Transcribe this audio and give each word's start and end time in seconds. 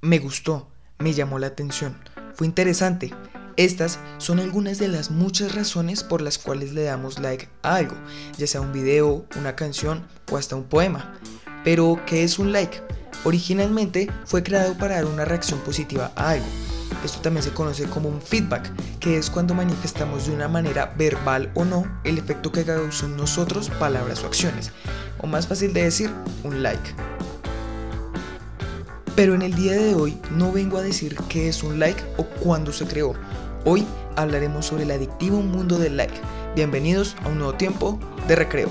Me 0.00 0.20
gustó, 0.20 0.68
me 1.00 1.12
llamó 1.12 1.40
la 1.40 1.48
atención, 1.48 1.98
fue 2.32 2.46
interesante. 2.46 3.12
Estas 3.56 3.98
son 4.18 4.38
algunas 4.38 4.78
de 4.78 4.86
las 4.86 5.10
muchas 5.10 5.56
razones 5.56 6.04
por 6.04 6.22
las 6.22 6.38
cuales 6.38 6.72
le 6.72 6.84
damos 6.84 7.18
like 7.18 7.48
a 7.64 7.74
algo, 7.74 7.96
ya 8.36 8.46
sea 8.46 8.60
un 8.60 8.72
video, 8.72 9.26
una 9.36 9.56
canción 9.56 10.06
o 10.30 10.36
hasta 10.36 10.54
un 10.54 10.62
poema. 10.62 11.18
Pero, 11.64 12.00
¿qué 12.06 12.22
es 12.22 12.38
un 12.38 12.52
like? 12.52 12.80
Originalmente 13.24 14.08
fue 14.24 14.44
creado 14.44 14.78
para 14.78 14.94
dar 14.94 15.06
una 15.06 15.24
reacción 15.24 15.58
positiva 15.62 16.12
a 16.14 16.30
algo. 16.30 16.46
Esto 17.04 17.18
también 17.20 17.42
se 17.42 17.52
conoce 17.52 17.86
como 17.86 18.08
un 18.08 18.22
feedback, 18.22 18.70
que 19.00 19.18
es 19.18 19.28
cuando 19.28 19.52
manifestamos 19.54 20.28
de 20.28 20.32
una 20.32 20.46
manera 20.46 20.94
verbal 20.96 21.50
o 21.56 21.64
no 21.64 22.00
el 22.04 22.18
efecto 22.18 22.52
que 22.52 22.64
causan 22.64 23.16
nosotros 23.16 23.68
palabras 23.80 24.22
o 24.22 24.28
acciones. 24.28 24.70
O 25.18 25.26
más 25.26 25.48
fácil 25.48 25.72
de 25.72 25.82
decir, 25.82 26.08
un 26.44 26.62
like. 26.62 26.94
Pero 29.18 29.34
en 29.34 29.42
el 29.42 29.52
día 29.52 29.72
de 29.72 29.96
hoy 29.96 30.16
no 30.30 30.52
vengo 30.52 30.78
a 30.78 30.80
decir 30.80 31.16
qué 31.28 31.48
es 31.48 31.64
un 31.64 31.80
like 31.80 32.00
o 32.18 32.22
cuándo 32.22 32.72
se 32.72 32.86
creó. 32.86 33.14
Hoy 33.64 33.84
hablaremos 34.14 34.66
sobre 34.66 34.84
el 34.84 34.92
adictivo 34.92 35.42
mundo 35.42 35.76
del 35.76 35.96
like. 35.96 36.14
Bienvenidos 36.54 37.16
a 37.24 37.28
un 37.28 37.38
nuevo 37.38 37.54
tiempo 37.54 37.98
de 38.28 38.36
recreo. 38.36 38.68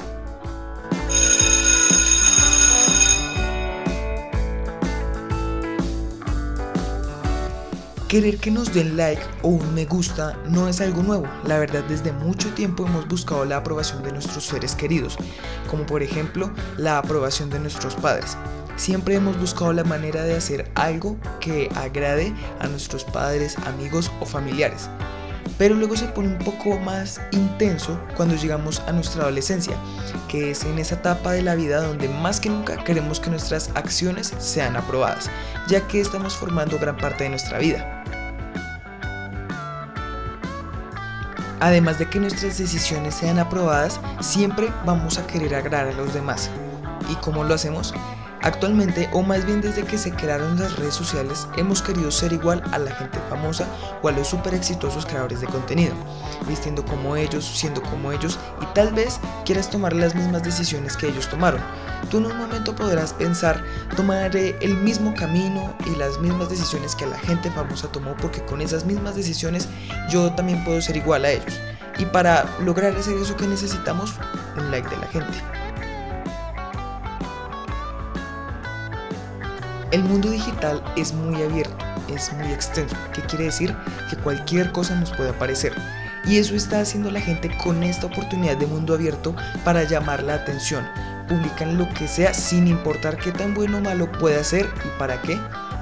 Querer 8.07 8.37
que 8.37 8.49
nos 8.49 8.73
den 8.73 8.95
like 8.95 9.21
o 9.41 9.49
un 9.49 9.73
me 9.73 9.83
gusta 9.83 10.39
no 10.47 10.69
es 10.69 10.79
algo 10.79 11.03
nuevo. 11.03 11.25
La 11.43 11.59
verdad, 11.59 11.83
desde 11.89 12.13
mucho 12.13 12.47
tiempo 12.53 12.85
hemos 12.85 13.05
buscado 13.09 13.43
la 13.43 13.57
aprobación 13.57 14.01
de 14.01 14.13
nuestros 14.13 14.45
seres 14.45 14.75
queridos, 14.75 15.17
como 15.69 15.85
por 15.85 16.03
ejemplo 16.03 16.49
la 16.77 16.99
aprobación 16.99 17.49
de 17.49 17.59
nuestros 17.59 17.95
padres. 17.95 18.37
Siempre 18.77 19.15
hemos 19.15 19.39
buscado 19.39 19.73
la 19.73 19.83
manera 19.83 20.23
de 20.23 20.35
hacer 20.35 20.71
algo 20.75 21.17
que 21.39 21.67
agrade 21.75 22.31
a 22.59 22.67
nuestros 22.67 23.03
padres, 23.03 23.57
amigos 23.65 24.11
o 24.21 24.25
familiares. 24.25 24.87
Pero 25.57 25.73
luego 25.73 25.97
se 25.97 26.05
pone 26.05 26.27
un 26.27 26.37
poco 26.37 26.77
más 26.77 27.19
intenso 27.31 27.99
cuando 28.15 28.35
llegamos 28.35 28.79
a 28.81 28.91
nuestra 28.91 29.23
adolescencia, 29.23 29.75
que 30.27 30.51
es 30.51 30.63
en 30.63 30.77
esa 30.77 30.93
etapa 30.93 31.31
de 31.31 31.41
la 31.41 31.55
vida 31.55 31.81
donde 31.81 32.07
más 32.07 32.39
que 32.39 32.49
nunca 32.49 32.83
queremos 32.83 33.19
que 33.19 33.31
nuestras 33.31 33.71
acciones 33.73 34.31
sean 34.37 34.75
aprobadas, 34.75 35.31
ya 35.67 35.81
que 35.87 35.99
estamos 35.99 36.35
formando 36.35 36.77
gran 36.77 36.97
parte 36.97 37.23
de 37.23 37.31
nuestra 37.31 37.57
vida. 37.57 38.03
Además 41.59 41.97
de 41.97 42.07
que 42.07 42.19
nuestras 42.19 42.59
decisiones 42.59 43.15
sean 43.15 43.39
aprobadas, 43.39 43.99
siempre 44.19 44.71
vamos 44.85 45.17
a 45.17 45.25
querer 45.25 45.55
agradar 45.55 45.87
a 45.87 45.93
los 45.93 46.13
demás. 46.13 46.51
¿Y 47.09 47.15
cómo 47.15 47.43
lo 47.43 47.55
hacemos? 47.55 47.95
Actualmente, 48.43 49.09
o 49.13 49.23
más 49.23 49.45
bien 49.45 49.61
desde 49.61 49.83
que 49.83 49.97
se 49.97 50.11
crearon 50.11 50.59
las 50.59 50.75
redes 50.77 50.93
sociales, 50.93 51.47
hemos 51.57 51.81
querido 51.81 52.11
ser 52.11 52.33
igual 52.33 52.61
a 52.71 52.77
la 52.77 52.91
gente 52.91 53.19
famosa 53.29 53.65
o 54.01 54.07
a 54.07 54.11
los 54.11 54.27
super 54.27 54.53
exitosos 54.53 55.05
creadores 55.05 55.41
de 55.41 55.47
contenido, 55.47 55.93
vistiendo 56.47 56.85
como 56.85 57.15
ellos, 57.15 57.45
siendo 57.45 57.81
como 57.81 58.11
ellos 58.11 58.37
y 58.61 58.65
tal 58.73 58.93
vez 58.93 59.19
quieras 59.43 59.69
tomar 59.69 59.93
las 59.93 60.13
mismas 60.13 60.43
decisiones 60.43 60.95
que 60.95 61.07
ellos 61.07 61.27
tomaron. 61.27 61.61
Tú 62.09 62.19
en 62.19 62.27
un 62.27 62.37
momento 62.37 62.75
podrás 62.75 63.11
pensar, 63.11 63.63
tomaré 63.95 64.55
el 64.61 64.77
mismo 64.77 65.13
camino 65.15 65.73
y 65.85 65.95
las 65.95 66.19
mismas 66.19 66.49
decisiones 66.49 66.95
que 66.95 67.07
la 67.07 67.17
gente 67.17 67.49
famosa 67.51 67.87
tomó 67.91 68.15
porque 68.17 68.45
con 68.45 68.61
esas 68.61 68.85
mismas 68.85 69.15
decisiones 69.15 69.67
yo 70.09 70.31
también 70.33 70.63
puedo 70.63 70.79
ser 70.81 70.95
igual 70.95 71.25
a 71.25 71.31
ellos. 71.31 71.59
Y 71.97 72.05
para 72.05 72.45
lograr 72.63 72.95
hacer 72.95 73.17
eso 73.17 73.35
que 73.35 73.47
necesitamos, 73.47 74.13
un 74.57 74.69
like 74.69 74.87
de 74.87 74.97
la 74.97 75.07
gente. 75.07 75.66
El 79.97 80.03
mundo 80.03 80.29
digital 80.29 80.79
es 80.95 81.11
muy 81.11 81.41
abierto, 81.41 81.83
es 82.07 82.31
muy 82.33 82.51
extenso, 82.51 82.95
que 83.15 83.21
quiere 83.23 83.45
decir 83.45 83.75
que 84.11 84.15
cualquier 84.17 84.71
cosa 84.71 84.93
nos 84.93 85.09
puede 85.09 85.31
aparecer. 85.31 85.73
Y 86.23 86.37
eso 86.37 86.53
está 86.53 86.81
haciendo 86.81 87.09
la 87.09 87.19
gente 87.19 87.49
con 87.63 87.81
esta 87.81 88.05
oportunidad 88.05 88.57
de 88.57 88.67
mundo 88.67 88.93
abierto 88.93 89.35
para 89.65 89.85
llamar 89.85 90.21
la 90.21 90.35
atención. 90.35 90.87
Publican 91.27 91.79
lo 91.79 91.91
que 91.95 92.07
sea 92.07 92.31
sin 92.35 92.67
importar 92.67 93.17
qué 93.17 93.31
tan 93.31 93.55
bueno 93.55 93.79
o 93.79 93.81
malo 93.81 94.11
pueda 94.11 94.43
ser 94.43 94.69
y 94.85 94.99
para 94.99 95.19
qué, 95.23 95.35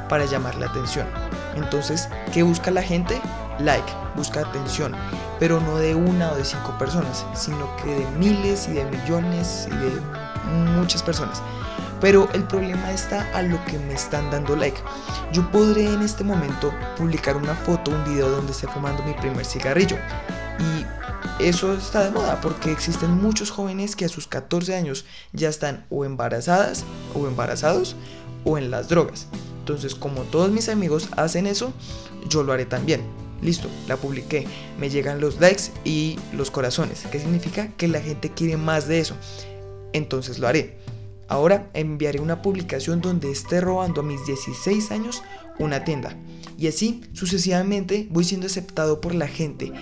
para 0.08 0.24
llamar 0.24 0.56
la 0.56 0.68
atención. 0.68 1.08
Entonces, 1.58 2.08
¿qué 2.32 2.42
busca 2.42 2.72
la 2.72 2.84
gente? 2.84 3.20
Like, 3.60 3.92
busca 4.16 4.40
atención, 4.40 4.96
pero 5.42 5.60
no 5.60 5.76
de 5.76 5.94
una 5.94 6.32
o 6.32 6.36
de 6.38 6.46
cinco 6.46 6.74
personas, 6.78 7.26
sino 7.34 7.76
que 7.84 7.94
de 7.94 8.06
miles 8.12 8.70
y 8.70 8.76
de 8.76 8.86
millones 8.86 9.68
y 9.70 9.76
de 9.76 9.92
muchas 10.78 11.04
personas. 11.04 11.42
Pero 12.06 12.30
el 12.34 12.44
problema 12.44 12.92
está 12.92 13.28
a 13.36 13.42
lo 13.42 13.66
que 13.66 13.80
me 13.80 13.96
están 13.96 14.30
dando 14.30 14.56
like. 14.56 14.80
Yo 15.34 15.50
podré 15.50 15.92
en 15.92 16.04
este 16.04 16.24
momento 16.24 16.72
publicar 16.96 17.36
una 17.36 17.56
foto, 17.56 17.90
un 17.90 18.04
video 18.04 18.30
donde 18.30 18.52
esté 18.52 18.68
fumando 18.68 19.02
mi 19.02 19.14
primer 19.14 19.44
cigarrillo. 19.44 19.98
Y 20.60 21.44
eso 21.44 21.74
está 21.74 22.04
de 22.04 22.12
moda 22.12 22.40
porque 22.42 22.72
existen 22.72 23.10
muchos 23.10 23.50
jóvenes 23.50 23.96
que 23.96 24.06
a 24.06 24.10
sus 24.10 24.28
14 24.28 24.76
años 24.76 25.06
ya 25.34 25.50
están 25.50 25.88
o 25.90 26.06
embarazadas 26.06 26.86
o 27.16 27.26
embarazados 27.26 27.96
o 28.44 28.60
en 28.60 28.70
las 28.70 28.88
drogas. 28.88 29.26
Entonces, 29.62 29.96
como 29.96 30.22
todos 30.26 30.52
mis 30.52 30.70
amigos 30.70 31.10
hacen 31.18 31.48
eso, 31.48 31.74
yo 32.30 32.44
lo 32.44 32.54
haré 32.54 32.68
también. 32.68 33.02
Listo, 33.42 33.68
la 33.88 33.98
publiqué. 33.98 34.46
Me 34.80 34.92
llegan 34.92 35.20
los 35.20 35.40
likes 35.40 35.72
y 35.84 36.20
los 36.34 36.52
corazones. 36.52 37.02
¿Qué 37.12 37.20
significa? 37.20 37.70
Que 37.78 37.88
la 37.88 38.00
gente 38.00 38.30
quiere 38.30 38.58
más 38.58 38.88
de 38.88 39.00
eso. 39.00 39.16
Entonces 39.92 40.38
lo 40.38 40.48
haré. 40.48 40.85
Ahora 41.28 41.70
enviaré 41.74 42.20
una 42.20 42.42
publicación 42.42 43.02
donde 43.02 43.32
esté 43.32 43.62
robando 43.62 44.02
a 44.02 44.04
mis 44.04 44.26
16 44.26 44.92
años 44.92 45.24
una 45.60 45.84
tienda. 45.84 46.16
Y 46.58 46.68
así 46.68 47.02
sucesivamente 47.14 48.08
voy 48.12 48.24
siendo 48.24 48.48
aceptado 48.48 49.02
por 49.02 49.16
la 49.16 49.28
gente, 49.28 49.74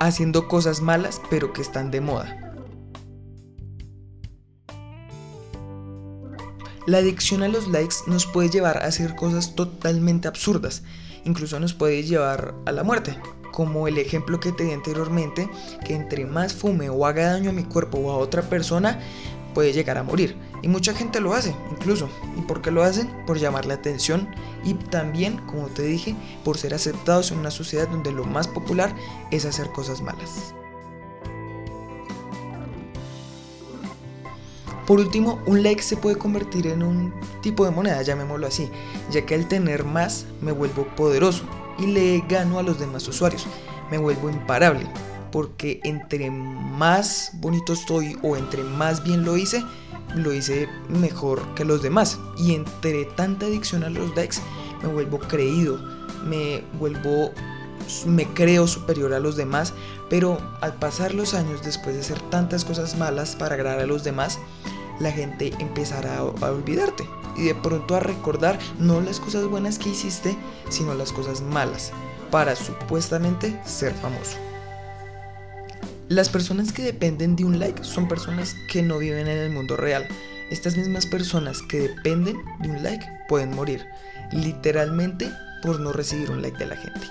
haciendo 0.00 0.48
cosas 0.48 0.80
malas 0.80 1.20
pero 1.30 1.52
que 1.52 1.62
están 1.62 1.90
de 1.90 2.00
moda. 2.00 2.48
La 6.86 6.98
adicción 6.98 7.42
a 7.42 7.48
los 7.48 7.68
likes 7.68 7.96
nos 8.06 8.24
puede 8.24 8.48
llevar 8.48 8.78
a 8.78 8.86
hacer 8.86 9.14
cosas 9.14 9.54
totalmente 9.54 10.26
absurdas, 10.26 10.84
incluso 11.26 11.60
nos 11.60 11.74
puede 11.74 12.02
llevar 12.02 12.54
a 12.64 12.72
la 12.72 12.82
muerte, 12.82 13.14
como 13.52 13.88
el 13.88 13.98
ejemplo 13.98 14.40
que 14.40 14.52
te 14.52 14.64
di 14.64 14.72
anteriormente, 14.72 15.50
que 15.84 15.94
entre 15.94 16.24
más 16.24 16.54
fume 16.54 16.88
o 16.88 17.04
haga 17.04 17.32
daño 17.32 17.50
a 17.50 17.52
mi 17.52 17.64
cuerpo 17.64 17.98
o 17.98 18.10
a 18.10 18.16
otra 18.16 18.40
persona, 18.40 19.00
puede 19.54 19.72
llegar 19.72 19.98
a 19.98 20.02
morir. 20.02 20.36
Y 20.62 20.68
mucha 20.68 20.94
gente 20.94 21.20
lo 21.20 21.34
hace, 21.34 21.54
incluso. 21.70 22.08
¿Y 22.36 22.42
por 22.42 22.60
qué 22.60 22.70
lo 22.70 22.82
hacen? 22.82 23.08
Por 23.26 23.38
llamar 23.38 23.66
la 23.66 23.74
atención 23.74 24.28
y 24.64 24.74
también, 24.74 25.38
como 25.46 25.66
te 25.66 25.82
dije, 25.82 26.16
por 26.44 26.58
ser 26.58 26.74
aceptados 26.74 27.30
en 27.30 27.38
una 27.38 27.50
sociedad 27.50 27.88
donde 27.88 28.12
lo 28.12 28.24
más 28.24 28.48
popular 28.48 28.94
es 29.30 29.44
hacer 29.44 29.68
cosas 29.70 30.00
malas. 30.00 30.54
Por 34.86 35.00
último, 35.00 35.38
un 35.44 35.62
like 35.62 35.82
se 35.82 35.98
puede 35.98 36.16
convertir 36.16 36.66
en 36.66 36.82
un 36.82 37.12
tipo 37.42 37.66
de 37.66 37.70
moneda, 37.70 38.00
llamémoslo 38.00 38.46
así, 38.46 38.70
ya 39.10 39.26
que 39.26 39.34
al 39.34 39.46
tener 39.46 39.84
más 39.84 40.24
me 40.40 40.50
vuelvo 40.50 40.86
poderoso 40.96 41.44
y 41.78 41.88
le 41.88 42.24
gano 42.26 42.58
a 42.58 42.62
los 42.62 42.80
demás 42.80 43.06
usuarios, 43.06 43.46
me 43.90 43.98
vuelvo 43.98 44.30
imparable, 44.30 44.86
porque 45.30 45.80
entre 45.84 46.30
más 46.30 47.32
bonito 47.34 47.72
estoy 47.72 48.18
o 48.22 48.36
entre 48.36 48.62
más 48.62 49.02
bien 49.04 49.24
lo 49.24 49.36
hice, 49.36 49.64
lo 50.14 50.32
hice 50.32 50.68
mejor 50.88 51.42
que 51.54 51.64
los 51.64 51.82
demás. 51.82 52.18
Y 52.36 52.54
entre 52.54 53.04
tanta 53.04 53.46
adicción 53.46 53.84
a 53.84 53.90
los 53.90 54.14
likes, 54.16 54.38
me 54.82 54.88
vuelvo 54.88 55.18
creído, 55.18 55.78
me 56.24 56.62
vuelvo, 56.78 57.30
me 58.06 58.26
creo 58.26 58.66
superior 58.66 59.12
a 59.12 59.20
los 59.20 59.36
demás. 59.36 59.74
Pero 60.08 60.38
al 60.60 60.74
pasar 60.74 61.14
los 61.14 61.34
años, 61.34 61.62
después 61.62 61.94
de 61.94 62.00
hacer 62.00 62.20
tantas 62.30 62.64
cosas 62.64 62.96
malas 62.96 63.36
para 63.36 63.54
agradar 63.54 63.80
a 63.80 63.86
los 63.86 64.04
demás, 64.04 64.38
la 65.00 65.12
gente 65.12 65.52
empezará 65.58 66.14
a, 66.14 66.20
a 66.20 66.50
olvidarte 66.50 67.08
y 67.36 67.44
de 67.44 67.54
pronto 67.54 67.94
a 67.94 68.00
recordar 68.00 68.58
no 68.78 69.00
las 69.00 69.20
cosas 69.20 69.46
buenas 69.46 69.78
que 69.78 69.90
hiciste, 69.90 70.36
sino 70.70 70.94
las 70.94 71.12
cosas 71.12 71.40
malas, 71.40 71.92
para 72.30 72.56
supuestamente 72.56 73.60
ser 73.64 73.94
famoso. 73.94 74.47
Las 76.08 76.30
personas 76.30 76.72
que 76.72 76.82
dependen 76.82 77.36
de 77.36 77.44
un 77.44 77.58
like 77.58 77.84
son 77.84 78.08
personas 78.08 78.56
que 78.72 78.82
no 78.82 78.96
viven 78.96 79.28
en 79.28 79.36
el 79.36 79.50
mundo 79.50 79.76
real. 79.76 80.08
Estas 80.50 80.74
mismas 80.74 81.04
personas 81.04 81.60
que 81.60 81.80
dependen 81.80 82.38
de 82.60 82.70
un 82.70 82.82
like 82.82 83.06
pueden 83.28 83.54
morir, 83.54 83.84
literalmente 84.32 85.30
por 85.62 85.78
no 85.80 85.92
recibir 85.92 86.30
un 86.30 86.40
like 86.40 86.56
de 86.56 86.66
la 86.66 86.76
gente. 86.76 87.06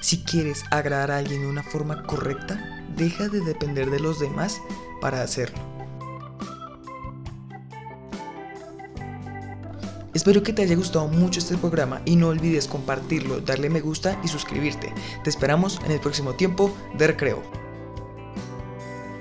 Si 0.00 0.24
quieres 0.24 0.64
agradar 0.70 1.10
a 1.10 1.18
alguien 1.18 1.42
de 1.42 1.48
una 1.48 1.62
forma 1.62 2.02
correcta, 2.04 2.58
deja 2.96 3.28
de 3.28 3.42
depender 3.42 3.90
de 3.90 4.00
los 4.00 4.18
demás 4.18 4.62
para 5.02 5.22
hacerlo. 5.22 5.71
Espero 10.14 10.42
que 10.42 10.52
te 10.52 10.62
haya 10.62 10.76
gustado 10.76 11.08
mucho 11.08 11.40
este 11.40 11.56
programa 11.56 12.02
y 12.04 12.16
no 12.16 12.28
olvides 12.28 12.68
compartirlo, 12.68 13.40
darle 13.40 13.70
me 13.70 13.80
gusta 13.80 14.20
y 14.22 14.28
suscribirte. 14.28 14.92
Te 15.24 15.30
esperamos 15.30 15.80
en 15.86 15.92
el 15.92 16.00
próximo 16.00 16.34
tiempo 16.34 16.70
de 16.98 17.06
recreo. 17.06 17.61